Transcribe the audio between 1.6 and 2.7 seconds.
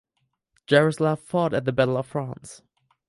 the Battle of France.